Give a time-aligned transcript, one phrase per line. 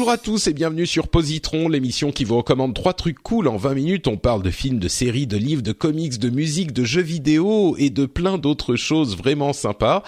[0.00, 3.58] Bonjour à tous et bienvenue sur Positron, l'émission qui vous recommande trois trucs cool en
[3.58, 4.08] 20 minutes.
[4.08, 7.76] On parle de films, de séries, de livres, de comics, de musique, de jeux vidéo
[7.76, 10.02] et de plein d'autres choses vraiment sympas.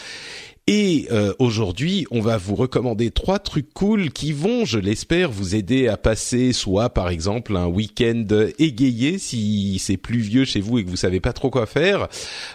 [0.69, 5.57] Et euh, aujourd'hui, on va vous recommander trois trucs cool qui vont, je l'espère, vous
[5.57, 8.25] aider à passer soit par exemple un week-end
[8.61, 12.07] égayé si c'est pluvieux chez vous et que vous savez pas trop quoi faire,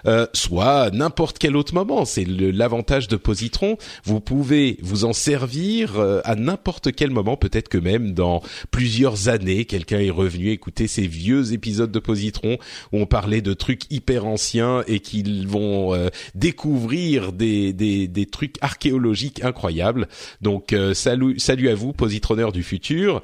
[0.06, 2.06] euh, soit n'importe quel autre moment.
[2.06, 3.78] C'est l'avantage de Positron.
[4.06, 8.42] Vous pouvez vous en servir euh, à n'importe quel moment, peut-être que même dans
[8.72, 12.58] plusieurs années, quelqu'un est revenu écouter ces vieux épisodes de Positron
[12.94, 18.28] où on parlait de trucs hyper anciens et qu'ils vont euh, découvrir des, des, des
[18.28, 20.08] trucs archéologiques incroyables.
[20.42, 23.22] Donc euh, salut, salut à vous, positronneurs du futur.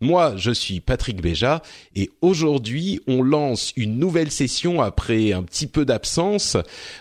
[0.00, 1.62] Moi, je suis Patrick Béja
[1.94, 6.56] et aujourd'hui, on lance une nouvelle session après un petit peu d'absence.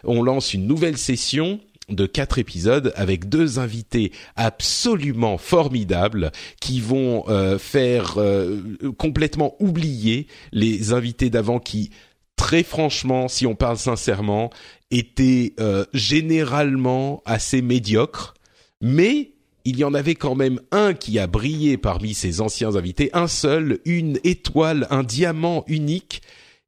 [0.05, 1.59] On lance une nouvelle session
[1.89, 8.61] de quatre épisodes avec deux invités absolument formidables qui vont euh, faire euh,
[8.97, 11.91] complètement oublier les invités d'avant qui
[12.37, 14.49] très franchement, si on parle sincèrement,
[14.97, 18.33] étaient euh, généralement assez médiocres,
[18.81, 19.31] mais
[19.65, 23.27] il y en avait quand même un qui a brillé parmi ces anciens invités, un
[23.27, 26.21] seul, une étoile, un diamant unique,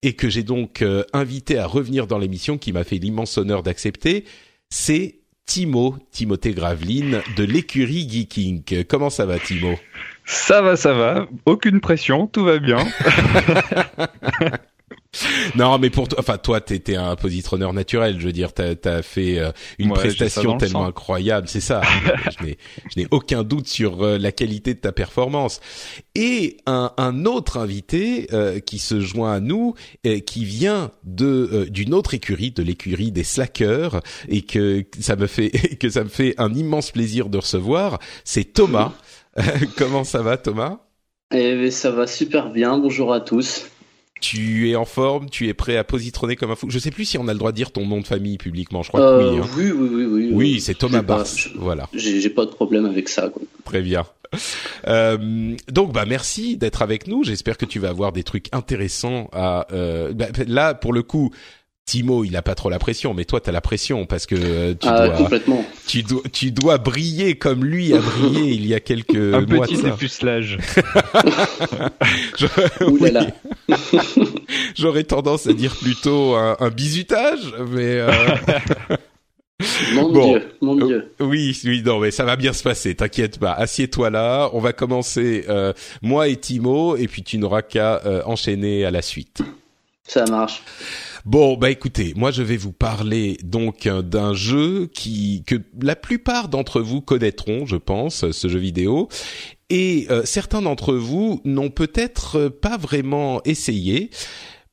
[0.03, 3.63] et que j'ai donc euh, invité à revenir dans l'émission, qui m'a fait l'immense honneur
[3.63, 4.25] d'accepter,
[4.69, 8.83] c'est Timo, Timothée Graveline de l'écurie Geeking.
[8.85, 9.75] Comment ça va Timo?
[10.25, 11.27] Ça va, ça va.
[11.45, 12.79] Aucune pression, tout va bien.
[15.55, 18.19] Non, mais pour toi, enfin toi, t'étais un positronneur naturel.
[18.19, 20.85] Je veux dire, t'as as fait euh, une Ouais, prestation le tellement sang.
[20.85, 21.81] incroyable, c'est ça.
[22.39, 22.57] je n'ai,
[22.95, 25.59] je n'ai aucun doute sur euh, la qualité de ta performance.
[26.15, 29.73] Et un, un autre invité euh, qui se joint à nous,
[30.05, 35.15] euh, qui vient de euh, d'une autre écurie, de l'écurie des slackers, et que ça
[35.15, 37.99] me fait que ça me fait un immense plaisir de recevoir.
[38.23, 38.93] C'est Thomas.
[39.77, 40.79] Comment ça va, Thomas?
[41.31, 43.67] Eh ben, ça va super bien, bonjour à tous.
[44.19, 46.67] Tu es en forme, tu es prêt à positronner comme un fou.
[46.69, 48.81] Je sais plus si on a le droit de dire ton nom de famille publiquement.
[48.83, 49.39] Je crois Euh, que oui.
[49.41, 49.47] hein.
[49.57, 50.29] oui, oui, oui, oui.
[50.33, 51.25] Oui, c'est Thomas Bars.
[51.25, 53.29] je- Voilà, J'ai j'ai pas de problème avec ça.
[53.29, 53.41] Quoi.
[53.65, 54.05] très bien.
[54.87, 57.23] Euh, donc, bah merci d'être avec nous.
[57.23, 59.67] J'espère que tu vas avoir des trucs intéressants à.
[59.73, 61.31] Euh, bah, là, pour le coup,
[61.87, 64.73] Timo, il a pas trop la pression, mais toi, t'as la pression parce que euh,
[64.79, 65.65] tu ah, dois, complètement.
[65.87, 69.65] tu dois, tu dois briller comme lui a brillé il y a quelques Un mois.
[69.65, 69.89] petit de ça.
[69.91, 70.57] dépucelage.
[72.81, 73.11] Oui.
[74.75, 77.99] J'aurais tendance à dire plutôt un, un bisutage, mais.
[78.01, 78.11] euh,
[79.93, 80.27] Mon Bon.
[80.33, 81.13] Dieu, mon Euh, Dieu.
[81.19, 82.93] Oui, oui, non, mais ça va bien se passer.
[82.93, 83.53] T'inquiète pas.
[83.53, 84.51] Assieds-toi là.
[84.53, 85.73] On va commencer euh,
[86.03, 89.41] moi et Timo, et puis tu n'auras qu'à euh, enchaîner à la suite.
[90.07, 90.61] Ça marche.
[91.27, 95.97] Bon, bah écoutez, moi je vais vous parler donc euh, d'un jeu qui que la
[95.97, 99.09] plupart d'entre vous connaîtront, je pense, ce jeu vidéo.
[99.69, 104.09] Et euh, certains d'entre vous n'ont peut-être euh, pas vraiment essayé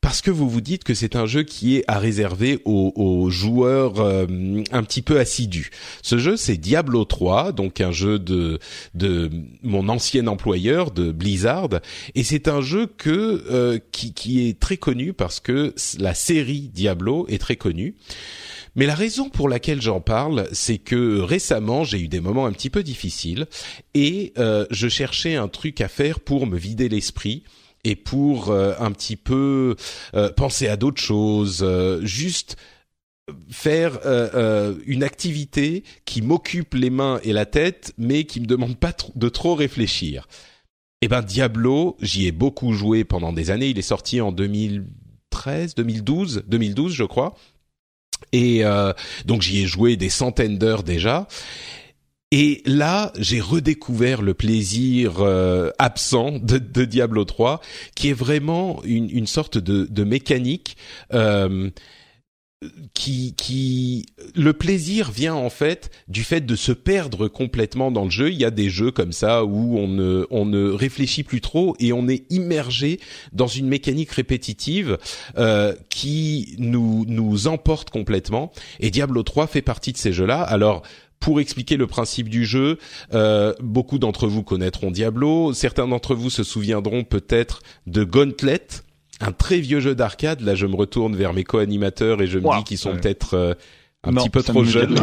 [0.04, 3.30] parce que vous vous dites que c'est un jeu qui est à réserver aux, aux
[3.30, 4.26] joueurs euh,
[4.70, 5.70] un petit peu assidus.
[6.02, 8.58] Ce jeu, c'est Diablo 3, donc un jeu de
[8.92, 9.30] de
[9.62, 11.80] mon ancien employeur de Blizzard,
[12.14, 16.70] et c'est un jeu que euh, qui, qui est très connu parce que la série
[16.70, 17.94] Diablo est très connue.
[18.76, 22.52] Mais la raison pour laquelle j'en parle, c'est que récemment, j'ai eu des moments un
[22.52, 23.46] petit peu difficiles
[23.94, 27.42] et euh, je cherchais un truc à faire pour me vider l'esprit
[27.84, 29.76] et pour euh, un petit peu
[30.14, 32.56] euh, penser à d'autres choses, euh, juste
[33.50, 38.76] faire euh, une activité qui m'occupe les mains et la tête, mais qui me demande
[38.76, 40.26] pas de trop réfléchir.
[41.00, 43.68] Eh ben Diablo, j'y ai beaucoup joué pendant des années.
[43.68, 47.34] Il est sorti en 2013, 2012, 2012 je crois.
[48.32, 48.62] Et
[49.26, 51.28] donc j'y ai joué des centaines d'heures déjà.
[52.30, 57.60] Et là, j'ai redécouvert le plaisir euh, absent de, de, Diablo 3,
[57.94, 60.76] qui est vraiment une, une sorte de, de mécanique
[61.12, 61.70] euh,
[62.94, 68.10] qui, qui, le plaisir vient en fait du fait de se perdre complètement dans le
[68.10, 68.30] jeu.
[68.30, 71.76] Il y a des jeux comme ça où on ne, on ne réfléchit plus trop
[71.78, 73.00] et on est immergé
[73.32, 74.98] dans une mécanique répétitive
[75.36, 78.52] euh, qui nous, nous emporte complètement.
[78.80, 80.42] Et Diablo 3 fait partie de ces jeux-là.
[80.42, 80.82] Alors
[81.20, 82.78] pour expliquer le principe du jeu,
[83.14, 88.66] euh, beaucoup d'entre vous connaîtront Diablo, certains d'entre vous se souviendront peut-être de Gauntlet,
[89.20, 90.40] un très vieux jeu d'arcade.
[90.42, 93.54] Là, je me retourne vers mes co-animateurs et je me dis qu'ils sont peut-être euh,
[94.02, 94.98] un petit peu trop jeunes.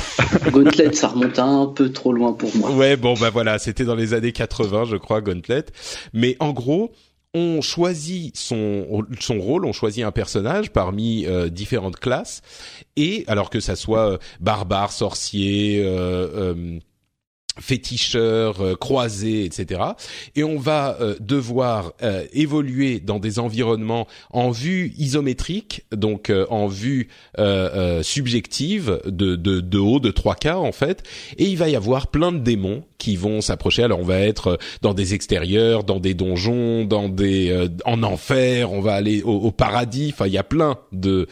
[0.50, 2.70] Gauntlet, ça remonte un peu trop loin pour moi.
[2.70, 5.64] Ouais, bon bah voilà, c'était dans les années 80, je crois, Gauntlet.
[6.12, 6.92] Mais en gros,
[7.34, 12.42] on choisit son son rôle, on choisit un personnage parmi euh, différentes classes.
[12.96, 16.78] Et alors que ça soit euh, barbare, sorcier, euh,
[17.58, 19.80] féticheurs, euh, croisés, etc.
[20.34, 26.66] Et on va euh, devoir euh, évoluer dans des environnements en vue isométrique, donc en
[26.66, 27.08] vue
[28.02, 31.02] subjective de, de, de haut, de 3K en fait.
[31.38, 33.82] Et il va y avoir plein de démons qui vont s'approcher.
[33.82, 38.72] Alors on va être dans des extérieurs, dans des donjons, dans des en enfer.
[38.72, 40.10] On va aller au, au paradis.
[40.12, 41.26] Enfin, il y a plein de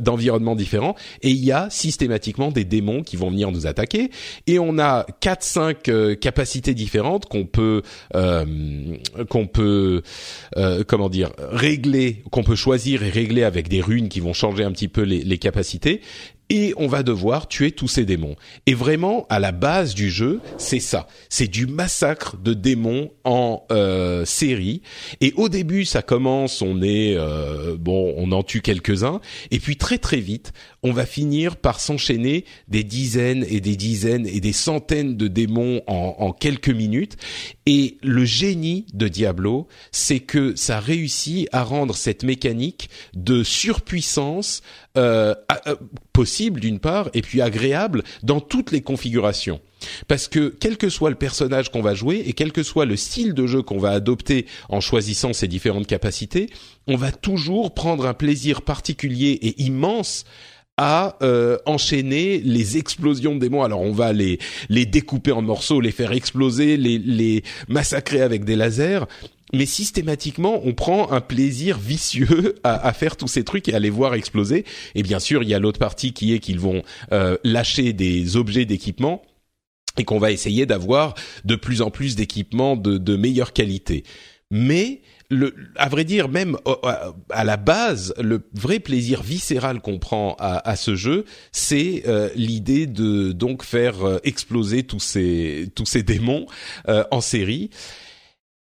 [0.00, 0.94] d'environnements différents.
[1.22, 4.10] Et il y a systématiquement des démons qui vont venir nous attaquer.
[4.46, 5.42] Et on a 4
[5.88, 7.82] euh, capacités différentes qu'on peut
[8.14, 8.44] euh,
[9.28, 10.02] qu'on peut
[10.56, 14.64] euh, comment dire régler, qu'on peut choisir et régler avec des runes qui vont changer
[14.64, 16.00] un petit peu les capacités
[16.50, 18.36] et on va devoir tuer tous ces démons.
[18.66, 21.06] Et vraiment, à la base du jeu, c'est ça.
[21.28, 24.82] C'est du massacre de démons en euh, série.
[25.20, 29.20] Et au début, ça commence, on est euh, bon, on en tue quelques-uns,
[29.50, 30.52] et puis très très vite,
[30.82, 35.82] on va finir par s'enchaîner des dizaines et des dizaines et des centaines de démons
[35.86, 37.16] en, en quelques minutes.
[37.66, 44.62] Et le génie de Diablo, c'est que ça réussit à rendre cette mécanique de surpuissance
[44.96, 45.34] euh,
[45.66, 45.74] euh,
[46.12, 49.60] possible d'une part et puis agréable dans toutes les configurations.
[50.06, 52.96] Parce que quel que soit le personnage qu'on va jouer et quel que soit le
[52.96, 56.48] style de jeu qu'on va adopter en choisissant ces différentes capacités,
[56.86, 60.24] on va toujours prendre un plaisir particulier et immense
[60.76, 63.62] à euh, enchaîner les explosions de démons.
[63.62, 64.38] Alors on va les
[64.68, 69.06] les découper en morceaux, les faire exploser, les les massacrer avec des lasers,
[69.54, 73.90] mais systématiquement, on prend un plaisir vicieux à, faire tous ces trucs et à les
[73.90, 74.64] voir exploser.
[74.94, 76.82] Et bien sûr, il y a l'autre partie qui est qu'ils vont
[77.12, 79.22] euh, lâcher des objets d'équipement
[79.96, 84.02] et qu'on va essayer d'avoir de plus en plus d'équipements de, de meilleure qualité.
[84.50, 85.02] Mais
[85.34, 86.56] le, à vrai dire, même
[87.30, 92.28] à la base, le vrai plaisir viscéral qu'on prend à, à, ce jeu, c'est euh,
[92.34, 96.46] l'idée de donc faire euh, exploser tous ces tous ces démons
[97.10, 97.70] en série.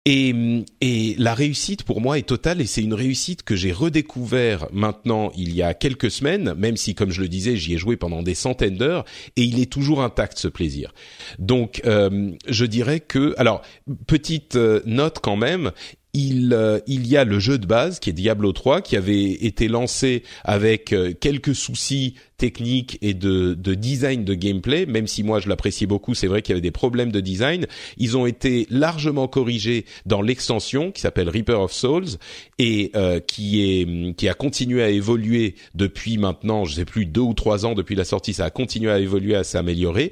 [0.06, 0.36] Et,
[0.82, 5.32] et, la réussite pour moi est totale et c'est une réussite que j'ai redécouvert maintenant
[5.38, 8.22] il y a quelques semaines, même si comme je le disais j'y ai joué pendant
[8.22, 9.06] des centaines d'heures
[9.38, 10.94] et il est toujours intact ce plaisir.
[11.40, 13.62] Donc euh, je dirais que alors
[14.06, 15.72] petite euh, note quand même,
[16.14, 19.32] il, euh, il y a le jeu de base qui est Diablo 3 qui avait
[19.32, 25.40] été lancé avec quelques soucis technique et de, de design de gameplay, même si moi
[25.40, 27.68] je l'appréciais beaucoup, c'est vrai qu'il y avait des problèmes de design.
[27.98, 32.18] Ils ont été largement corrigés dans l'extension qui s'appelle Reaper of Souls
[32.60, 37.22] et euh, qui est qui a continué à évoluer depuis maintenant, je sais plus deux
[37.22, 40.12] ou trois ans depuis la sortie, ça a continué à évoluer, à s'améliorer.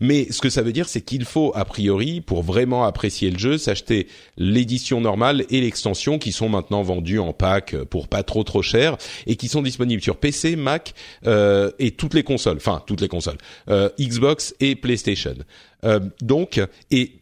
[0.00, 3.38] Mais ce que ça veut dire, c'est qu'il faut a priori pour vraiment apprécier le
[3.38, 4.06] jeu, s'acheter
[4.36, 8.98] l'édition normale et l'extension qui sont maintenant vendus en pack pour pas trop trop cher
[9.26, 10.92] et qui sont disponibles sur PC, Mac.
[11.26, 15.36] Euh, euh, et toutes les consoles, enfin toutes les consoles, euh, Xbox et PlayStation.
[15.84, 16.60] Euh, donc
[16.90, 17.12] et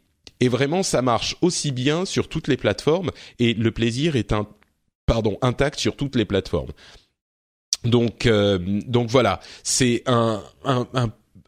[0.40, 4.46] et vraiment ça marche aussi bien sur toutes les plateformes et le plaisir est un
[5.06, 6.70] pardon intact sur toutes les plateformes.
[7.84, 10.86] Donc donc voilà, c'est un, un,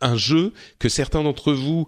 [0.01, 1.87] un jeu que certains d'entre vous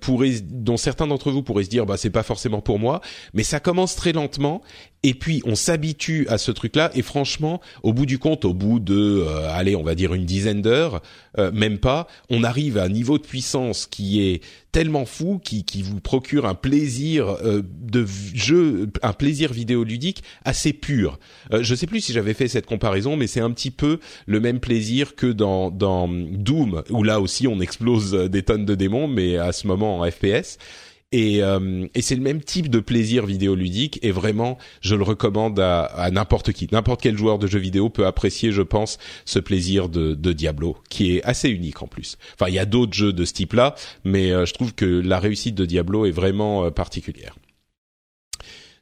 [0.00, 3.00] pourraient, dont certains d'entre vous pourraient se dire, bah c'est pas forcément pour moi,
[3.34, 4.62] mais ça commence très lentement
[5.02, 8.78] et puis on s'habitue à ce truc-là et franchement, au bout du compte, au bout
[8.78, 11.02] de, euh, allez, on va dire une dizaine d'heures,
[11.38, 15.64] euh, même pas, on arrive à un niveau de puissance qui est tellement fou, qui,
[15.64, 21.18] qui vous procure un plaisir euh, de jeu, un plaisir vidéoludique assez pur.
[21.52, 24.40] Euh, je sais plus si j'avais fait cette comparaison, mais c'est un petit peu le
[24.40, 29.08] même plaisir que dans, dans Doom, où là aussi on explose des tonnes de démons,
[29.08, 30.58] mais à ce moment en FPS.
[31.12, 35.60] Et, euh, et c'est le même type de plaisir vidéoludique et vraiment, je le recommande
[35.60, 36.66] à, à n'importe qui.
[36.72, 40.78] N'importe quel joueur de jeux vidéo peut apprécier, je pense, ce plaisir de, de Diablo,
[40.88, 42.16] qui est assez unique en plus.
[42.34, 45.20] Enfin, il y a d'autres jeux de ce type-là, mais euh, je trouve que la
[45.20, 47.36] réussite de Diablo est vraiment euh, particulière.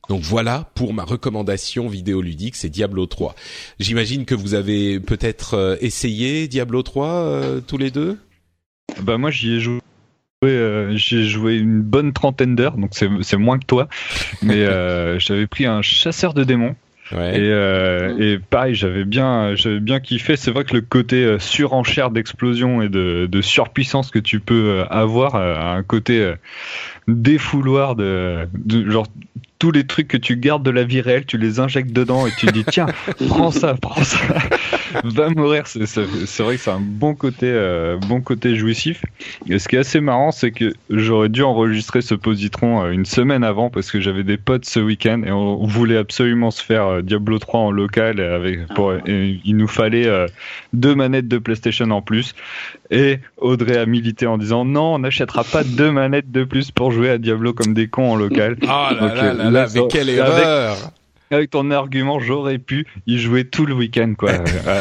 [0.09, 3.35] Donc voilà pour ma recommandation vidéoludique, c'est Diablo 3.
[3.79, 8.19] J'imagine que vous avez peut-être essayé Diablo 3 tous les deux?
[9.03, 9.79] Bah moi j'y ai joué
[10.49, 13.89] euh, j'ai joué une bonne trentaine d'heures, donc c'est moins que toi.
[14.43, 16.77] Mais euh, j'avais pris un chasseur de démons.
[17.13, 17.41] Ouais.
[17.41, 20.37] Et, euh, et, pareil, j'avais bien, j'avais bien kiffé.
[20.37, 24.85] C'est vrai que le côté euh, surenchère d'explosion et de, de, surpuissance que tu peux
[24.89, 26.35] avoir a un côté
[27.09, 29.09] défouloir de, de, genre
[29.59, 32.31] tous les trucs que tu gardes de la vie réelle, tu les injectes dedans et
[32.39, 32.87] tu dis tiens,
[33.29, 34.19] prends ça, prends ça,
[35.05, 35.67] va mourir.
[35.67, 39.03] C'est vrai que c'est un bon côté, euh, bon côté jouissif.
[39.49, 43.05] Et ce qui est assez marrant, c'est que j'aurais dû enregistrer ce positron euh, une
[43.05, 46.87] semaine avant parce que j'avais des potes ce week-end et on, voulait absolument se faire
[46.87, 50.09] euh, Diablo 3 en local avec pour, et il nous fallait
[50.73, 52.35] deux manettes de PlayStation en plus.
[52.91, 56.91] Et Audrey a milité en disant non, on n'achètera pas deux manettes de plus pour
[56.91, 58.57] jouer à Diablo comme des cons en local.
[58.67, 61.00] Ah là là là, mais quelle erreur avec,
[61.51, 64.33] ton argument, j'aurais pu y jouer tout le week-end, quoi,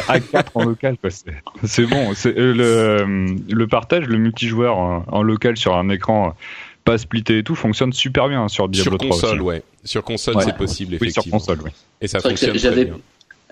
[0.08, 1.10] à 4 en local, quoi.
[1.64, 2.14] C'est bon.
[2.14, 6.34] C'est euh, le, euh, le partage, le multijoueur en, local sur un écran
[6.84, 9.62] pas splitté et tout fonctionne super bien sur Diablo sur 3 console, Ouais.
[9.84, 11.36] Sur console, c'est possible, effectivement.
[11.36, 11.70] Oui, sur console, oui.
[12.00, 12.96] Et ça fonctionne très bien.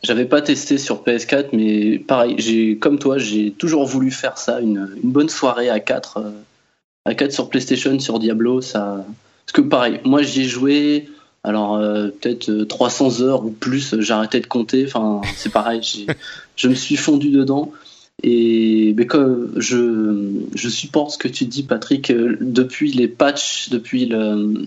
[0.03, 4.61] J'avais pas testé sur PS4, mais pareil, j'ai comme toi, j'ai toujours voulu faire ça,
[4.61, 6.31] une, une bonne soirée à 4 euh,
[7.05, 9.05] à 4 sur PlayStation, sur Diablo, ça.
[9.45, 11.09] Parce que pareil, moi j'y ai joué,
[11.49, 14.85] alors euh, peut-être 300 heures ou plus, j'ai arrêté de compter.
[14.87, 15.81] Enfin, c'est pareil,
[16.57, 17.73] je me suis fondu dedans.
[18.23, 24.07] Et mais comme je, supporte ce que tu dis, Patrick, euh, depuis les patchs, depuis
[24.07, 24.67] le,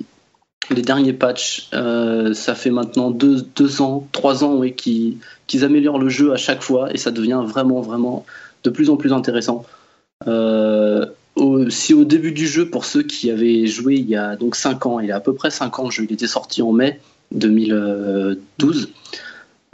[0.70, 5.20] les derniers patchs, euh, ça fait maintenant deux, ans, trois ans, qu'ils
[5.62, 8.26] améliorent le jeu à chaque fois et ça devient vraiment, vraiment
[8.64, 9.66] de plus en plus intéressant.
[10.28, 11.06] Euh,
[11.70, 14.86] si au début du jeu, pour ceux qui avaient joué il y a donc 5
[14.86, 16.72] ans, il y a à peu près 5 ans, le jeu il était sorti en
[16.72, 17.00] mai
[17.32, 18.90] 2012,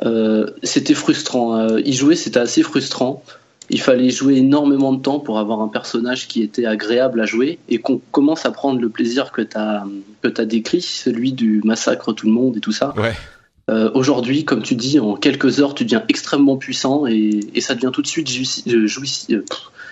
[0.06, 1.78] euh, c'était frustrant.
[1.78, 3.24] y jouer, c'était assez frustrant
[3.70, 7.60] il fallait jouer énormément de temps pour avoir un personnage qui était agréable à jouer
[7.68, 9.86] et qu'on commence à prendre le plaisir que tu as,
[10.22, 12.94] que as décrit, celui du massacre tout le monde et tout ça.
[13.70, 17.92] Euh, aujourd'hui, comme tu dis, en quelques heures, tu deviens extrêmement puissant et, ça devient
[17.92, 18.30] tout de suite
[18.68, 19.38] euh, jouissif,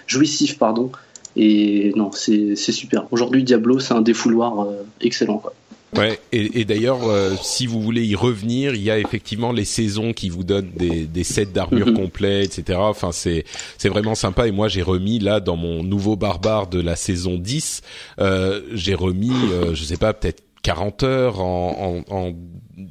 [0.08, 0.92] jouissif pardon.
[1.36, 3.06] Et non, c'est super.
[3.12, 5.38] Aujourd'hui, Diablo, c'est un défouloir euh, excellent.
[5.38, 5.54] Quoi.
[5.98, 9.66] Ouais, et, et d'ailleurs, euh, si vous voulez y revenir, il y a effectivement les
[9.66, 11.96] saisons qui vous donnent des, des sets d'armure mhm.
[11.96, 12.80] complets, etc.
[12.82, 13.46] Enfin, c'est
[13.78, 14.48] c'est vraiment sympa.
[14.48, 17.82] Et moi, j'ai remis là dans mon nouveau barbare de la saison 10,
[18.20, 22.34] euh, j'ai remis, euh, je sais pas, peut-être 40 heures en, en, en,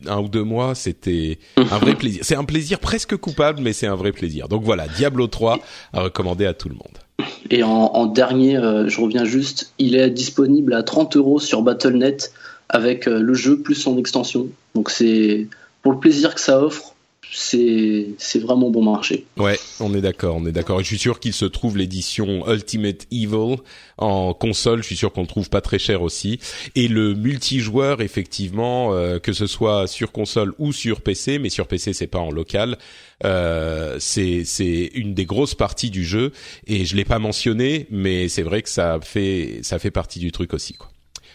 [0.07, 2.23] un ou deux mois, c'était un vrai plaisir.
[2.25, 4.49] C'est un plaisir presque coupable, mais c'est un vrai plaisir.
[4.49, 5.59] Donc voilà, Diablo 3
[5.93, 7.04] à recommander à tout le monde.
[7.51, 12.33] Et en, dernier, euh, je reviens juste, il est disponible à 30 euros sur Battle.net
[12.69, 14.49] avec euh, le jeu plus son extension.
[14.75, 15.49] Donc c'est
[15.83, 16.94] pour le plaisir que ça offre,
[17.33, 19.27] c'est vraiment bon marché.
[19.37, 20.81] Ouais, on est d'accord, on est d'accord.
[20.81, 23.57] Je suis sûr qu'il se trouve l'édition Ultimate Evil
[23.99, 24.83] en console.
[24.83, 26.39] Je suis sûr qu'on le trouve pas très cher aussi.
[26.75, 31.67] Et le multijoueur, effectivement, euh, que ce soit sur console ou sur PC, mais sur
[31.67, 32.79] PC c'est pas en local.
[33.25, 36.33] Euh, c'est c'est une des grosses parties du jeu
[36.67, 40.33] et je l'ai pas mentionné, mais c'est vrai que ça fait ça fait partie du
[40.33, 40.91] truc aussi quoi.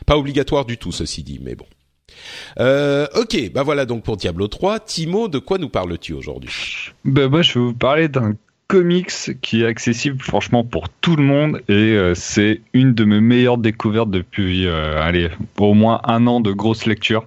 [0.05, 1.65] Pas obligatoire du tout, ceci dit, mais bon.
[2.59, 4.79] Euh, ok, bah voilà donc pour Diablo 3.
[4.79, 6.51] Timo, de quoi nous parles-tu aujourd'hui?
[7.05, 8.33] Ben moi, je vais vous parler d'un
[8.67, 13.19] comics qui est accessible franchement pour tout le monde et euh, c'est une de mes
[13.19, 17.25] meilleures découvertes depuis euh, allez au moins un an de grosse lecture.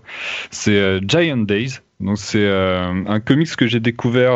[0.50, 1.80] C'est Giant Days.
[2.02, 4.32] Donc c'est un comics que j'ai découvert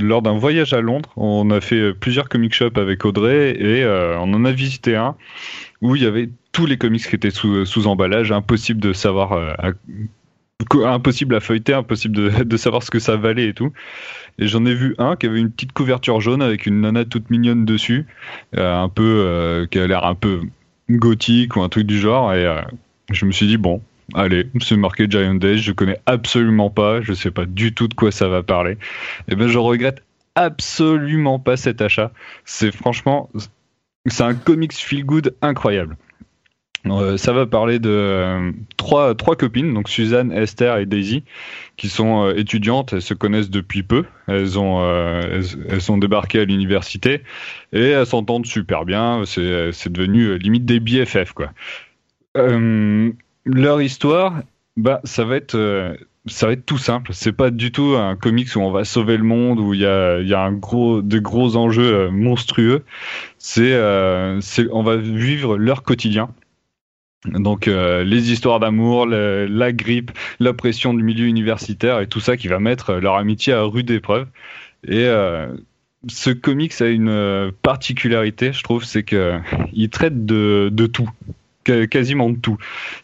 [0.00, 1.10] lors d'un voyage à Londres.
[1.16, 5.14] On a fait plusieurs comic shops avec Audrey et on en a visité un
[5.84, 9.52] où il y avait tous les comics qui étaient sous, emballage, impossible de savoir, euh,
[10.84, 13.72] impossible à feuilleter, impossible de, savoir ce que ça valait et tout.
[14.38, 17.28] Et j'en ai vu un qui avait une petite couverture jaune avec une nana toute
[17.28, 18.06] mignonne dessus,
[18.56, 20.40] euh, un peu, euh, qui a l'air un peu
[20.88, 22.32] gothique ou un truc du genre.
[22.32, 22.46] Et
[23.10, 23.82] je me suis dit bon,
[24.14, 27.94] allez, c'est marqué Giant Days, je connais absolument pas, je sais pas du tout de
[27.94, 28.76] quoi ça va parler.
[29.28, 30.02] Et ben je regrette
[30.34, 32.10] absolument pas cet achat.
[32.44, 33.30] C'est franchement,
[34.06, 35.96] c'est un comics feel good incroyable.
[36.86, 41.24] Euh, ça va parler de euh, trois, trois copines, donc Suzanne, Esther et Daisy,
[41.76, 46.44] qui sont euh, étudiantes, elles se connaissent depuis peu, elles ont elles, sont débarquées à
[46.44, 47.22] l'université
[47.72, 51.52] et elles s'entendent super bien, c'est devenu limite des BFF quoi.
[53.44, 54.42] Leur histoire,
[54.76, 55.96] bah, ça va être
[56.26, 57.12] ça va être tout simple.
[57.12, 59.86] C'est pas du tout un comics où on va sauver le monde, où il y
[59.86, 62.84] a, y a un gros, de gros enjeux euh, monstrueux.
[63.38, 64.40] C'est, euh,
[64.72, 66.30] on va vivre leur quotidien.
[67.26, 72.36] Donc euh, les histoires d'amour, la grippe, la pression du milieu universitaire et tout ça
[72.36, 74.26] qui va mettre leur amitié à rude épreuve.
[74.86, 75.06] Et
[76.06, 79.38] ce comics a une particularité, je trouve, c'est que
[79.72, 81.08] il traite de, de tout
[81.64, 82.56] quasiment de tout.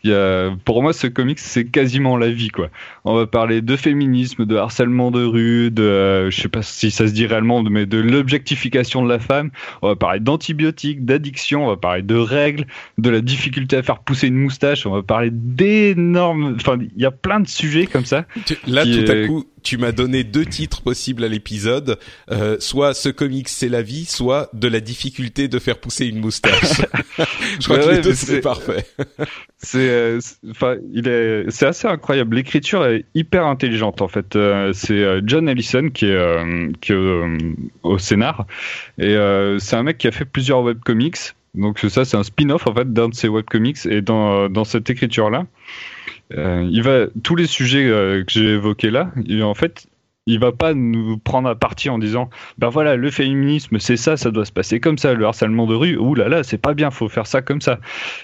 [0.04, 2.68] Il y a, pour moi, ce comics, c'est quasiment la vie, quoi.
[3.04, 6.90] On va parler de féminisme, de harcèlement de rue, de, euh, je sais pas si
[6.90, 9.50] ça se dit réellement, mais de l'objectification de la femme.
[9.82, 12.66] On va parler d'antibiotiques, d'addiction, on va parler de règles,
[12.98, 14.86] de la difficulté à faire pousser une moustache.
[14.86, 18.26] On va parler d'énormes, enfin, il y a plein de sujets comme ça.
[18.66, 21.98] Là, tout à coup, tu m'as donné deux titres possibles à l'épisode,
[22.30, 26.20] euh, soit ce comics c'est la vie, soit de la difficulté de faire pousser une
[26.20, 26.82] moustache.
[27.60, 28.86] Je crois que les deux c'est parfait.
[29.58, 30.18] c'est,
[30.50, 32.36] enfin, il est, c'est assez incroyable.
[32.36, 34.36] L'écriture est hyper intelligente en fait.
[34.36, 37.28] Euh, c'est euh, John Ellison qui est, qui est
[37.82, 38.46] au scénar
[38.98, 39.16] et
[39.58, 41.34] c'est un mec qui a fait plusieurs webcomics.
[41.54, 44.88] Donc ça c'est un spin-off en fait d'un de ses webcomics et dans dans cette
[44.88, 45.46] écriture là.
[46.36, 49.88] Euh, il va tous les sujets euh, que j'ai évoqués là, en fait,
[50.26, 54.16] il va pas nous prendre à partie en disant ben voilà le féminisme c'est ça
[54.16, 56.74] ça doit se passer comme ça le harcèlement de rue ouh là là c'est pas
[56.74, 57.80] bien faut faire ça comme ça.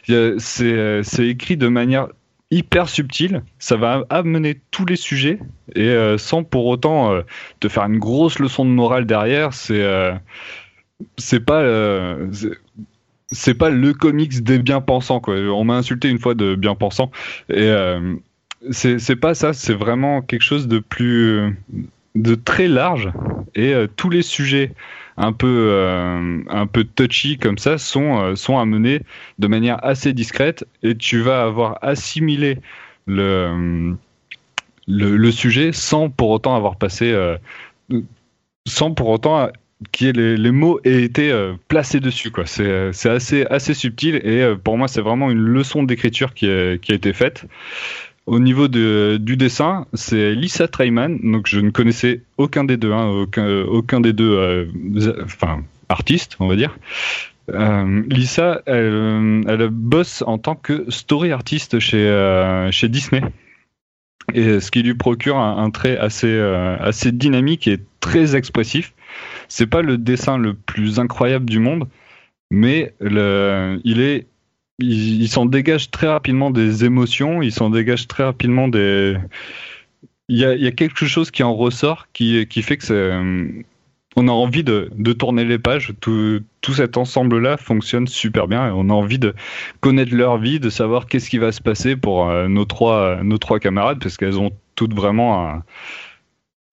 [0.06, 2.08] C'est euh, c'est écrit de manière
[2.52, 5.40] hyper subtile ça va amener tous les sujets
[5.74, 7.20] et sans pour autant
[7.58, 9.84] te faire une grosse leçon de morale derrière c'est
[11.18, 11.64] c'est pas
[13.32, 15.34] c'est pas le comics des bien-pensants quoi.
[15.34, 17.10] On m'a insulté une fois de bien-pensant
[17.48, 18.14] et euh,
[18.70, 21.56] c'est pas ça, c'est vraiment quelque chose de plus
[22.14, 23.10] de très large
[23.54, 24.72] et euh, tous les sujets
[25.16, 29.02] un peu euh, un peu touchy comme ça sont sont amenés
[29.38, 32.58] de manière assez discrète et tu vas avoir assimilé
[33.06, 33.94] le
[34.88, 37.14] le, le sujet sans pour autant avoir passé
[38.66, 39.48] sans pour autant
[39.92, 42.46] qui les, mots aient été euh, placés dessus quoi.
[42.46, 46.34] C'est euh, c'est assez assez subtil et euh, pour moi c'est vraiment une leçon d'écriture
[46.34, 47.44] qui a, été faite.
[48.24, 52.92] Au niveau de, du dessin c'est Lisa Treyman donc je ne connaissais aucun des deux
[52.92, 53.26] hein,
[53.68, 54.68] aucun des deux
[55.88, 56.76] artistes on va dire.
[57.48, 63.22] Lisa elle, bosse en tant que story artiste chez chez Disney.
[64.34, 66.36] Et ce qui lui procure un, un trait assez
[66.80, 68.92] assez dynamique et très expressif
[69.48, 71.88] c'est pas le dessin le plus incroyable du monde,
[72.50, 74.26] mais il est,
[74.78, 79.16] il, s'en dégage très rapidement des émotions, il s'en dégage très rapidement des.
[80.28, 83.12] Il y a, quelque chose qui en ressort qui, fait que c'est
[84.16, 85.92] on a envie de, tourner les pages.
[86.00, 89.34] Tout, tout cet ensemble-là fonctionne super bien et on a envie de
[89.80, 93.38] connaître leur vie, de savoir qu'est-ce qui va se passer pour euh, nos trois, nos
[93.38, 95.64] trois camarades parce qu'elles ont toutes vraiment un,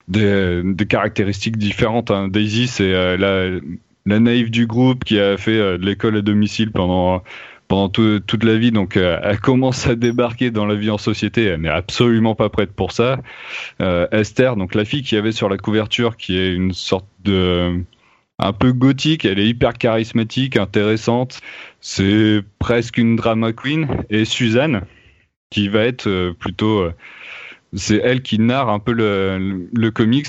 [0.08, 2.12] des, des caractéristiques différentes.
[2.12, 2.28] Hein.
[2.28, 3.60] Daisy, c'est euh,
[4.06, 7.24] la, naïve du groupe qui a fait euh, de l'école à domicile pendant
[7.70, 11.46] pendant toute la vie, donc euh, elle commence à débarquer dans la vie en société.
[11.46, 13.20] Elle n'est absolument pas prête pour ça.
[14.12, 17.84] Esther, donc la fille qui avait sur la couverture, qui est une sorte de
[18.38, 21.42] un peu gothique, elle est hyper charismatique, intéressante.
[21.80, 23.88] C'est presque une drama queen.
[24.12, 24.82] Et Suzanne,
[25.50, 26.92] qui va être plutôt
[27.76, 30.28] c'est elle qui narre un peu le, comics.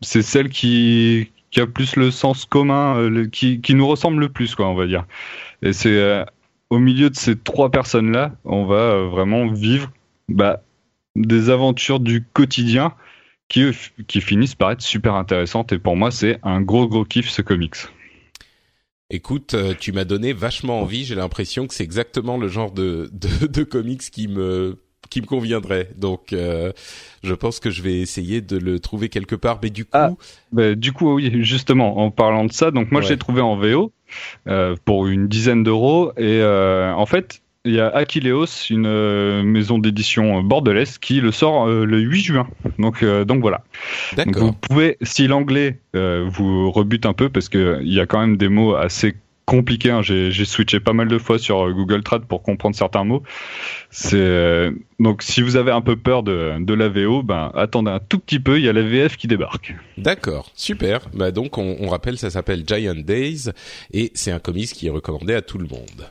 [0.00, 4.68] C'est celle qui, a plus le sens commun, euh, qui, nous ressemble le plus, quoi,
[4.68, 5.06] on va dire.
[5.62, 6.24] Et c'est euh,
[6.70, 9.90] au milieu de ces trois personnes-là, on va euh, vraiment vivre
[10.28, 10.62] bah,
[11.14, 12.92] des aventures du quotidien
[13.48, 13.72] qui,
[14.20, 15.72] finissent par être super intéressantes.
[15.72, 17.76] Et pour moi, c'est un gros, gros kiff ce comics.
[19.08, 21.04] Écoute, tu m'as donné vachement envie.
[21.04, 24.76] J'ai l'impression que c'est exactement le genre de comics qui me
[25.10, 25.88] qui me conviendrait.
[25.96, 26.72] Donc, euh,
[27.22, 29.58] je pense que je vais essayer de le trouver quelque part.
[29.62, 30.10] Mais du coup, ah,
[30.52, 33.92] bah, du coup, oui, justement, en parlant de ça, donc moi, j'ai trouvé en VO
[34.48, 36.12] euh, pour une dizaine d'euros.
[36.16, 41.66] Et euh, en fait, il y a Aquileos, une maison d'édition bordelaise, qui le sort
[41.66, 42.48] le 8 juin.
[42.78, 43.64] Donc, donc voilà.
[44.16, 48.36] Donc vous pouvez, si l'anglais vous rebute un peu, parce qu'il y a quand même
[48.36, 49.90] des mots assez compliqué.
[49.90, 50.02] Hein.
[50.02, 53.22] J'ai switché pas mal de fois sur euh, Google Trad pour comprendre certains mots.
[53.90, 57.90] C'est euh, donc si vous avez un peu peur de, de la VO, ben attendez
[57.90, 58.58] un tout petit peu.
[58.58, 59.74] Il y a la VF qui débarque.
[59.96, 61.08] D'accord, super.
[61.14, 63.50] Bah donc on, on rappelle, ça s'appelle Giant Days
[63.92, 66.10] et c'est un comics qui est recommandé à tout le monde.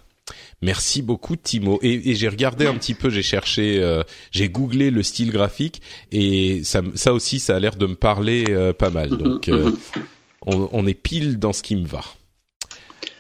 [0.62, 1.78] Merci beaucoup Timo.
[1.84, 5.82] Et, et j'ai regardé un petit peu, j'ai cherché, euh, j'ai googlé le style graphique
[6.12, 8.46] et ça, ça aussi, ça a l'air de me parler
[8.80, 9.10] pas mal.
[9.10, 9.52] Donc
[10.46, 12.02] on, on, est pile dans ce qui me va.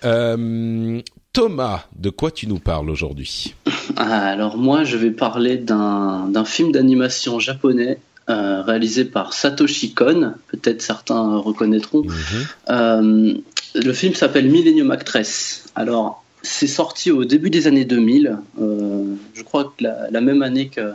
[0.04, 1.02] Euh,
[1.34, 3.56] Thomas, de quoi tu nous parles aujourd'hui?
[3.98, 10.34] Ah, alors moi, je vais parler d'un film d'animation japonais euh, réalisé par Satoshi Kon,
[10.48, 12.02] peut-être certains reconnaîtront.
[12.02, 12.48] Mhm.
[12.69, 13.34] Euh,
[13.76, 15.65] le film s'appelle Millennium Actress.
[15.76, 20.69] Alors, c'est sorti au début des années 2000, euh, je crois que la, même année
[20.69, 20.93] que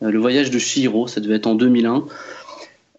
[0.00, 2.04] Le Voyage de Shihiro, ça devait être en 2001.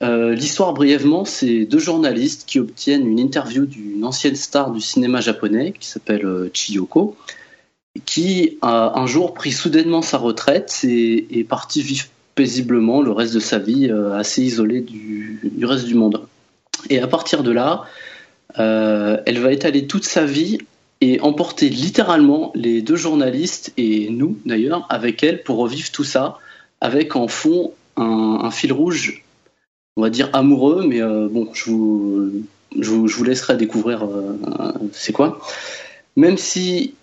[0.02, 5.74] L'histoire brièvement, c'est deux journalistes qui obtiennent une interview d'une ancienne star du cinéma japonais
[5.80, 7.16] qui s'appelle Chiyoko
[8.04, 12.06] qui a un jour pris soudainement sa retraite et est parti vivre
[12.36, 16.28] paisiblement le reste de sa vie, euh, assez isolé du, reste du monde.
[16.90, 17.86] Et à partir de là,
[18.60, 20.58] euh, elle va étaler toute sa vie
[21.00, 26.40] et emporter littéralement les deux journalistes et nous d'ailleurs avec elle pour revivre tout ça,
[26.82, 29.24] avec en fond un, fil rouge,
[29.96, 32.32] on va dire amoureux, mais euh, bon, je vous,
[32.80, 34.08] je vous, laisserai découvrir
[34.92, 35.40] c'est quoi.
[36.16, 36.94] Même si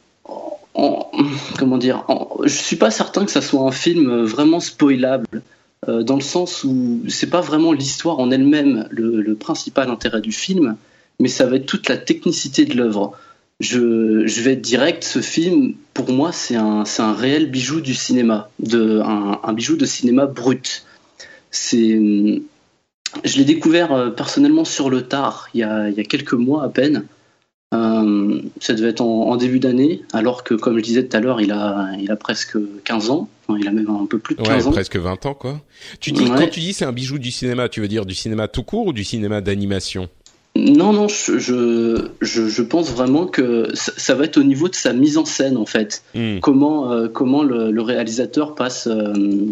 [0.74, 2.04] comment dire,
[2.44, 5.42] je suis pas certain que ça soit un film vraiment spoilable.
[5.88, 10.30] Euh, dans le sens où c'est pas vraiment l'histoire en elle-même le, principal intérêt du
[10.30, 10.76] film,
[11.18, 13.18] mais ça va être toute la technicité de l'œuvre.
[13.58, 18.48] Je, vais être direct, ce film, pour moi, c'est un, un réel bijou du cinéma,
[18.60, 20.84] de, un, bijou de cinéma brut.
[21.50, 22.00] C'est,
[23.24, 26.34] je l'ai découvert euh, personnellement sur le tard, il y, a, il y a quelques
[26.34, 27.04] mois à peine.
[27.74, 31.40] Euh, ça devait être en, début d'année, alors que, comme je disais tout à l'heure,
[31.40, 33.28] il a, il a presque 15 ans.
[33.48, 34.72] il a même un peu plus de 15 ouais, ans.
[34.72, 35.60] presque 20 ans, quoi.
[35.98, 38.46] Tu dis, Quand tu dis c'est un bijou du cinéma, tu veux dire du cinéma
[38.46, 40.08] tout court ou du cinéma d'animation?
[40.54, 44.92] Non, non, je, je, je, pense vraiment que ça, va être au niveau de sa
[44.92, 46.02] mise en scène, en fait.
[46.14, 46.40] Hmm.
[46.40, 49.46] Comment, euh, comment le, réalisateur passe, euh,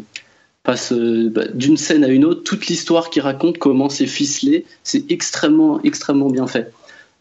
[0.62, 5.10] passe bah, d'une scène à une autre, toute l'histoire qu'il raconte, comment c'est ficelé, c'est
[5.10, 6.72] extrêmement, extrêmement bien fait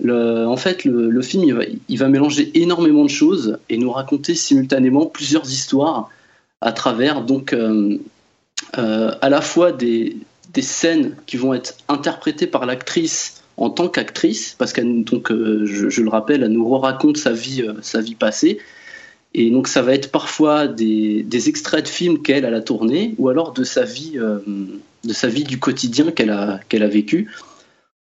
[0.08, 1.44] en fait, le, film,
[1.90, 6.10] il va, mélanger énormément de choses et nous raconter simultanément plusieurs histoires
[6.62, 7.98] à travers, donc, euh,
[8.78, 10.18] euh, à la fois des,
[10.62, 16.02] scènes qui vont être interprétées par l'actrice en tant qu'actrice, parce qu'elle, donc, euh, je,
[16.02, 18.60] le rappelle, elle nous raconte sa vie passée.
[19.34, 23.54] Et donc, ça va être parfois des, extraits de films qu'elle a tourné, ou alors
[23.54, 27.32] de sa vie, de sa vie du quotidien qu'elle a, qu'elle a vécu.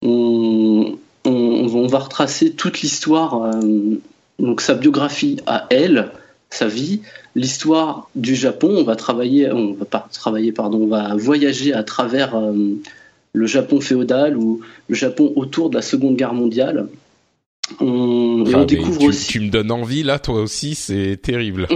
[0.03, 4.01] On, on, va retracer toute l'histoire, euh,
[4.39, 6.11] donc sa biographie à elle,
[6.51, 7.01] sa vie,
[7.35, 8.75] l'histoire du Japon.
[8.79, 12.53] On va travailler, on va pas travailler, pardon, on va voyager à travers euh,
[13.33, 16.89] le Japon féodal ou le Japon autour de la Seconde Guerre mondiale.
[17.81, 19.27] On, ah, découvre aussi.
[19.27, 21.69] Tu me donnes envie là, toi aussi, c'est terrible.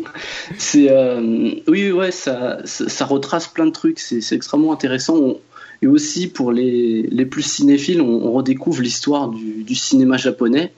[0.58, 3.98] c'est euh, oui, ouais, ça, ça, retrace plein de trucs.
[3.98, 5.36] C'est extrêmement intéressant.
[5.82, 10.72] Et aussi pour les, les plus cinéphiles, on, redécouvre l'histoire du, du, cinéma japonais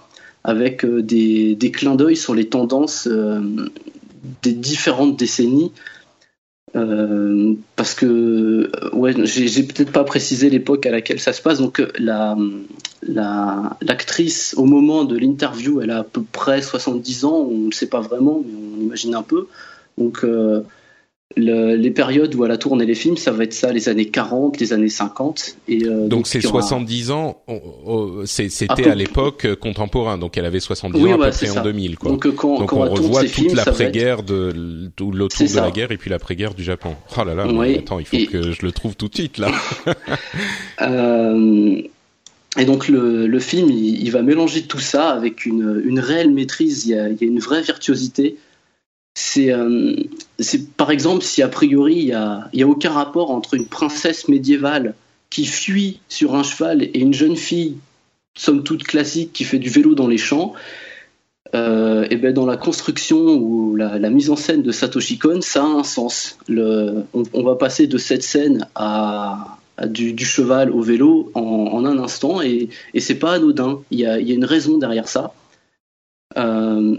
[0.45, 3.41] avec euh, des, des clins d'œil sur les tendances euh,
[4.43, 5.73] des différentes décennies.
[6.77, 11.59] Euh, parce que ouais, j'ai peut-être pas précisé l'époque à laquelle ça se passe.
[11.59, 12.37] Donc la
[13.81, 17.49] l'actrice au moment de l'interview, elle a à peu près 70 ans.
[17.51, 19.47] On ne sait pas vraiment, mais on imagine un peu.
[19.99, 20.25] Donc
[21.37, 24.61] les périodes où elle a tourné les films, ça va être ça, les années 40,
[24.61, 25.57] les années 50.
[25.69, 27.43] Et, euh, donc, c'est 70 ans,
[28.27, 31.99] c'était à, l'époque euh, contemporain, donc elle avait 70 ans à peu près en 2000.
[31.99, 32.11] Quoi.
[32.11, 36.55] Donc, quand, on, revoit toute l'après-guerre, de, tout l'autour de la guerre et puis l'après-guerre
[36.55, 36.95] du Japon.
[37.17, 37.45] Oh là là,
[37.79, 39.51] attends, il faut que je le trouve tout de suite là.
[40.83, 41.83] euh,
[42.57, 46.87] et donc le, le film, il, va mélanger tout ça avec une, une réelle maîtrise,
[46.87, 48.37] il y, a, il y a une vraie virtuosité
[49.37, 49.97] euh,
[50.41, 54.29] c'est par exemple si a priori il n'y a, a aucun rapport entre une princesse
[54.29, 54.95] médiévale
[55.31, 57.77] qui fuit sur un cheval et une jeune fille,
[58.37, 60.53] somme toute classique, qui fait du vélo dans les champs.
[61.55, 65.63] Euh, et ben dans la construction ou la, mise en scène de Satoshi Kon, ça
[65.63, 66.39] a un sens.
[66.49, 72.69] On, va passer de cette scène à, du, cheval au vélo en, un instant et,
[72.93, 73.81] et c'est pas anodin.
[73.91, 75.33] Il y a, y a, une raison derrière ça.
[76.37, 76.97] Euh,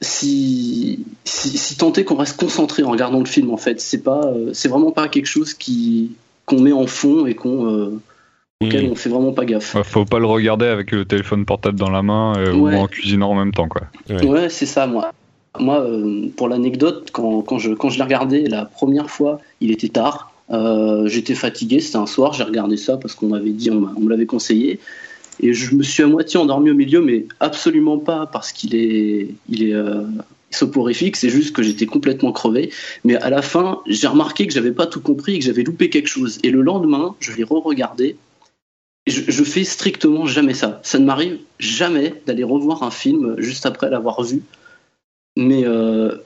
[0.00, 4.26] si, si, tant est qu'on reste concentré en regardant le film en fait c'est pas
[4.26, 6.12] euh, c'est vraiment pas quelque chose qui
[6.46, 8.00] qu'on met en fond et qu'on euh,
[8.60, 8.92] auquel hmm.
[8.92, 9.76] on fait vraiment pas gaffe.
[9.82, 13.30] Faut pas le regarder avec le téléphone portable dans la main euh, ou en cuisinant
[13.30, 13.82] en même temps quoi.
[14.08, 15.12] Ouais, c'est ça moi.
[15.58, 15.84] Moi
[16.36, 20.32] pour l'anecdote quand, quand je quand je l'ai regardé la première fois il était tard.
[21.06, 24.08] J'étais fatigué c'était un soir j'ai regardé ça parce qu'on m'avait dit on, on me
[24.08, 24.78] l'avait conseillé
[25.40, 29.34] et je me suis à moitié endormi au milieu, mais absolument pas parce qu'il est,
[29.48, 30.02] il est euh,
[30.50, 32.70] soporifique, c'est juste que j'étais complètement crevé.
[33.04, 35.90] Mais à la fin, j'ai remarqué que j'avais pas tout compris et que j'avais loupé
[35.90, 36.38] quelque chose.
[36.42, 38.16] Et le lendemain, je l'ai re-regardé.
[39.06, 40.80] Je, je fais strictement jamais ça.
[40.82, 44.42] Ça ne m'arrive jamais d'aller revoir un film juste après l'avoir vu.
[45.36, 45.64] mais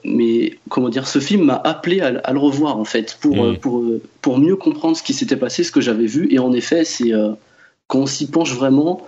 [0.03, 3.57] mais comment dire, ce film m'a appelé à, le revoir en fait pour Mm.
[3.57, 3.83] pour
[4.21, 6.27] pour mieux comprendre ce qui s'était passé, ce que j'avais vu.
[6.33, 7.11] Et en effet, c'est
[7.87, 9.05] quand on s'y penche vraiment,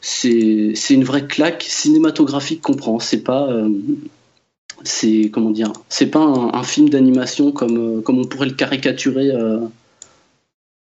[0.00, 2.98] c'est une vraie claque cinématographique qu'on prend.
[3.00, 3.68] C'est pas euh,
[4.84, 8.54] c'est comment dire, c'est pas un, un film d'animation comme euh, comme on pourrait le
[8.54, 9.30] caricaturer.
[9.30, 9.60] euh,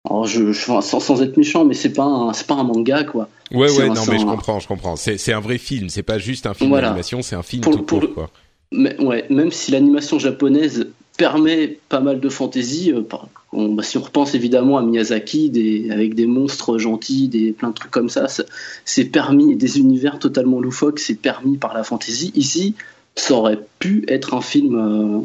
[0.10, 3.30] alors je, sans, sans être méchant, mais c'est pas un, c'est pas un manga quoi.
[3.52, 4.96] Ouais, ouais, un- non, mais je comprends, je comprends.
[4.96, 6.88] C'est, un vrai film, c'est pas juste un film Voilà.
[6.90, 8.30] d'animation, c'est un film Pour- tout pour court, quoi.
[8.72, 10.88] Mais, ouais, même si l'animation japonaise
[11.20, 13.04] permet pas mal de fantaisie, euh,
[13.52, 17.70] on- bah, si on repense évidemment à Miyazaki, des, avec des monstres gentils, des, plein
[17.70, 18.46] de trucs comme ça, ça-
[18.86, 22.32] c'est permis, des univers totalement loufoques, c'est permis par la fantaisie.
[22.36, 22.74] Ici,
[23.16, 24.76] ça aurait pu être un film,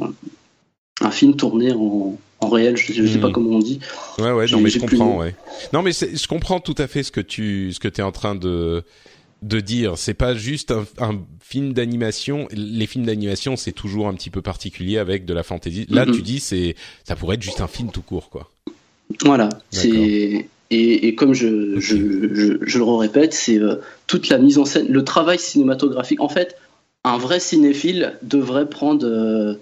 [0.03, 0.07] euh,
[1.01, 3.79] un film tourné en, en réel, je, je sais pas comment on dit.
[4.19, 5.37] Ouais, ouais, non, mais je plus comprends, ouais.
[5.73, 8.35] Non, mais je comprends tout à fait ce que tu, ce que t'es en train
[8.35, 8.83] de,
[9.45, 9.97] de dire.
[9.99, 12.49] C'est pas juste un, un film d'animation.
[12.53, 15.87] Les films d'animation, c'est toujours un petit peu particulier avec de la fantaisie.
[15.91, 16.15] Là, Mhm.
[16.15, 18.51] tu dis, c'est, ça pourrait être juste un film tout court, quoi.
[19.25, 21.95] Voilà, c'est et, et comme je, je,
[22.35, 23.77] je, je le répète, c'est euh,
[24.07, 26.21] toute la mise en scène, le travail cinématographique.
[26.21, 26.57] En fait,
[27.05, 29.55] un vrai cinéphile devrait prendre euh,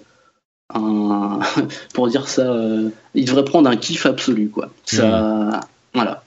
[0.73, 1.39] un,
[1.93, 4.71] pour dire ça, euh, il devrait prendre un kiff absolu, quoi.
[4.85, 5.59] Ça,
[5.93, 6.22] voilà.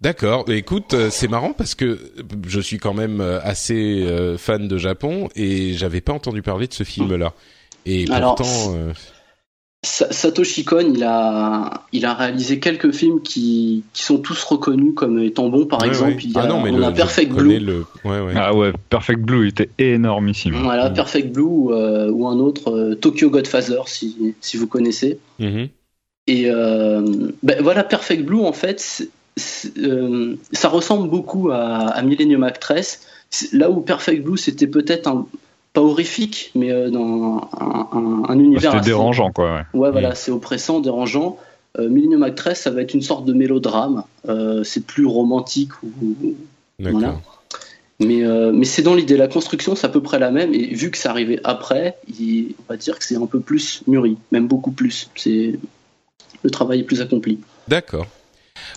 [0.00, 0.44] D'accord.
[0.48, 1.98] Écoute, euh, c'est marrant parce que
[2.46, 6.66] je suis quand même euh, assez euh, fan de Japon et j'avais pas entendu parler
[6.66, 7.34] de ce film-là.
[7.84, 8.92] Et Alors, pourtant, euh,
[9.82, 14.94] Sa- Satoshi Kon, il a, il a réalisé quelques films qui, qui sont tous reconnus
[14.94, 15.66] comme étant bons.
[15.66, 16.20] Par ouais, exemple, ouais.
[16.24, 17.58] il y a, ah non, mais on le, a Perfect Blue.
[17.58, 17.84] Le...
[18.04, 18.32] Ouais, ouais.
[18.36, 20.54] Ah ouais, Perfect Blue, il était énormissime.
[20.62, 20.94] Voilà, Mm.
[20.94, 25.18] Perfect Blue ou, euh, ou un autre, euh, Tokyo Godfather, si, si vous connaissez.
[25.38, 25.68] Mhm.
[26.26, 27.02] Et euh,
[27.42, 29.08] ben voilà, Perfect Blue, en fait,
[29.78, 33.02] euh, ça ressemble beaucoup à, à Millennium Actress.
[33.52, 35.26] Là où Perfect Blue, c'était peut-être un,
[35.72, 38.62] pas horrifique, mais euh, dans un, un- un univers.
[38.72, 39.64] C'était assez- dérangeant, quoi.
[39.72, 39.80] Ouais.
[39.80, 41.38] Ouais, voilà, c'est oppressant, dérangeant.
[41.78, 44.02] Euh, Millennium Actress, ça va être une sorte de mélodrame.
[44.28, 46.34] Euh, c'est plus romantique ou.
[46.80, 47.20] Voilà.
[48.00, 49.16] mais, euh, mais c'est dans l'idée.
[49.16, 50.52] La construction, c'est à peu près la même.
[50.54, 53.82] Et vu que c'est arrivé après, il- on va dire que c'est un peu plus
[53.86, 55.08] mûri, même beaucoup plus.
[55.14, 55.58] C'est
[56.42, 57.38] le travail est plus accompli.
[57.68, 58.06] D'accord.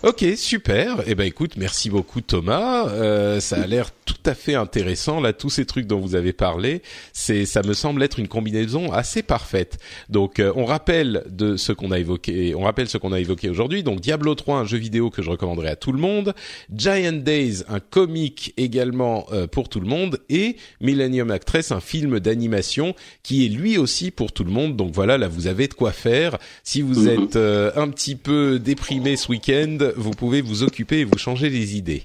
[0.04, 1.02] Ok, super.
[1.08, 2.88] Eh ben écoute, merci beaucoup Thomas.
[2.90, 6.34] Euh, ça a l'air tout à fait intéressant là, tous ces trucs dont vous avez
[6.34, 6.82] parlé.
[7.14, 9.78] C'est, ça me semble être une combinaison assez parfaite.
[10.10, 12.54] Donc, euh, on rappelle de ce qu'on a évoqué.
[12.56, 13.84] On rappelle ce qu'on a évoqué aujourd'hui.
[13.84, 16.34] Donc, Diablo 3, un jeu vidéo que je recommanderais à tout le monde.
[16.76, 22.20] Giant Days, un comic également euh, pour tout le monde, et Millennium Actress, un film
[22.20, 24.76] d'animation qui est lui aussi pour tout le monde.
[24.76, 26.38] Donc voilà, là vous avez de quoi faire.
[26.64, 27.24] Si vous Mhm.
[27.24, 31.50] êtes euh, un petit peu déprimé ce week-end, vous pouvez vous occuper et vous changer
[31.50, 32.04] les idées.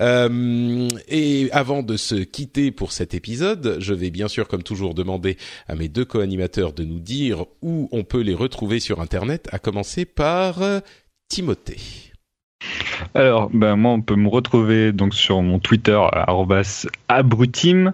[0.00, 4.94] Euh, et avant de se quitter pour cet épisode, je vais bien sûr, comme toujours,
[4.94, 5.36] demander
[5.68, 9.58] à mes deux co-animateurs de nous dire où on peut les retrouver sur Internet, à
[9.58, 10.80] commencer par euh,
[11.28, 12.13] Timothée.
[13.14, 16.00] Alors, ben moi, on peut me retrouver donc sur mon Twitter
[17.08, 17.92] @abrutim,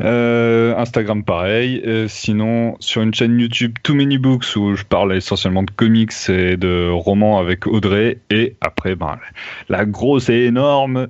[0.00, 1.82] euh, Instagram pareil.
[1.86, 6.12] Euh, sinon, sur une chaîne YouTube Too Many Books où je parle essentiellement de comics
[6.28, 8.18] et de romans avec Audrey.
[8.30, 9.18] Et après, ben
[9.68, 11.08] la grosse et énorme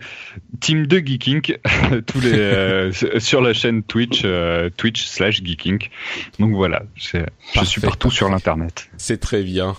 [0.61, 1.57] team de Geeking,
[2.07, 4.25] tous les euh, sur la chaîne Twitch,
[4.77, 5.89] Twitch slash Geeking.
[6.39, 7.19] Donc voilà, je suis
[7.55, 8.89] Parfait, partout sur l'internet.
[8.97, 9.77] C'est très bien.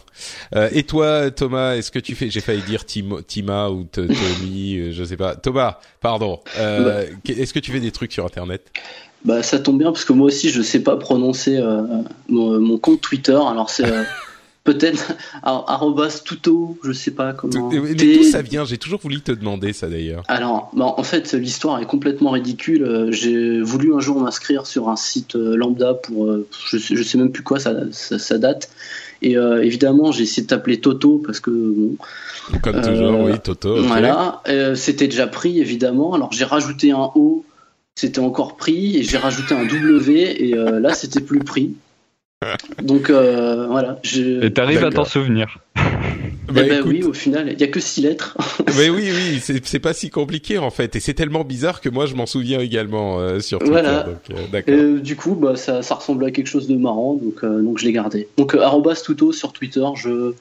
[0.71, 4.91] Et toi, Thomas, est-ce que tu fais J'ai failli dire Timo, Tima ou Tommy, euh,
[4.91, 5.35] je sais pas.
[5.35, 6.39] Thomas, pardon.
[6.57, 8.71] Euh, qu- Est-ce que tu fais des trucs sur Internet?
[9.25, 11.81] Bah, ça tombe bien parce que moi aussi, je sais pas prononcer euh,
[12.29, 13.33] mon, mon compte Twitter.
[13.33, 14.03] Alors c'est euh,
[14.63, 17.69] peut-être ar- arrobas tuto, je sais pas comment.
[17.69, 18.63] Mais d'où ça vient?
[18.65, 20.23] J'ai toujours voulu te demander ça d'ailleurs.
[20.27, 23.07] Alors, bah, en fait, l'histoire est complètement ridicule.
[23.11, 26.29] J'ai voulu un jour m'inscrire sur un site lambda pour,
[26.69, 28.69] je, sais, je sais même plus quoi, ça, ça, ça date.
[29.21, 31.95] Et euh, évidemment, j'ai essayé de t'appeler Toto parce que bon,
[32.61, 33.81] Comme Euh, toujours, oui, Toto.
[33.83, 36.13] voilà, Euh, c'était déjà pris évidemment.
[36.13, 37.43] Alors j'ai rajouté un O,
[37.95, 41.73] c'était encore pris, et j'ai rajouté un W, et euh, là c'était plus pris.
[42.81, 43.99] Donc euh, voilà.
[44.03, 44.45] Je...
[44.45, 45.59] Et t'arrives à t'en souvenir.
[46.49, 48.37] Eh Bah, ben écoute, oui, au final, il y a que six lettres.
[48.77, 52.05] mais oui, oui, c'est pas si compliqué en fait, et c'est tellement bizarre que moi
[52.05, 53.71] je m'en souviens également euh, sur Twitter.
[53.73, 54.03] Voilà.
[54.03, 54.95] Donc, euh.
[54.95, 57.79] Euh, du coup, bah, ça, ça ressemble à quelque chose de marrant, donc, euh, donc
[57.79, 58.29] je l'ai gardé.
[58.37, 60.33] Donc, euh, arrobas tuto sur Twitter, je,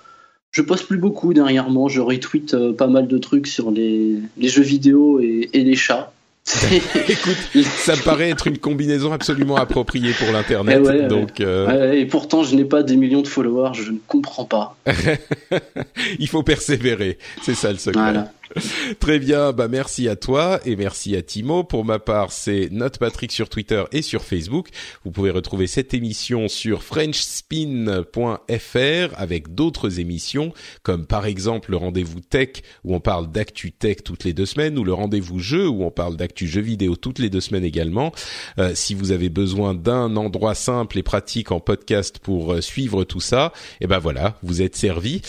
[0.53, 4.49] je poste plus beaucoup dernièrement, je retweet euh, pas mal de trucs sur les, les
[4.49, 6.13] jeux vidéo et, et les chats.
[7.09, 10.79] Écoute, ça me paraît être une combinaison absolument appropriée pour l'internet.
[10.81, 13.99] Eh ouais, donc, euh, et pourtant, je n'ai pas des millions de followers, je ne
[14.07, 14.77] comprends pas.
[16.21, 17.19] il faut persévérer.
[17.43, 18.01] C'est ça le secret.
[18.01, 18.33] Voilà.
[19.01, 21.65] Très bien, bah merci à toi et merci à Timo.
[21.65, 24.69] Pour ma part, c'est Patrick sur Twitter et sur Facebook.
[25.05, 32.21] Vous pouvez retrouver cette émission sur frenchspin.fr avec d'autres émissions comme par exemple le rendez-vous
[32.21, 35.85] tech où on parle d'actu tech toutes les deux semaines ou le rendez-vous jeu où
[35.85, 38.13] on parle d'actu jeux vidéo toutes les deux semaines également.
[38.59, 43.05] Euh, si vous avez besoin d'un endroit simple et pratique en podcast pour euh, suivre
[43.05, 45.23] tout ça, et eh ben voilà, vous êtes servi.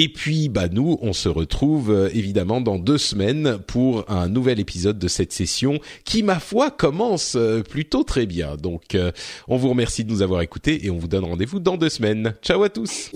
[0.00, 4.60] Et puis, bah nous, on se retrouve euh, évidemment dans deux semaines pour un nouvel
[4.60, 8.54] épisode de cette session qui, ma foi, commence euh, plutôt très bien.
[8.54, 9.10] Donc, euh,
[9.48, 12.32] on vous remercie de nous avoir écoutés et on vous donne rendez-vous dans deux semaines.
[12.42, 13.10] Ciao à tous.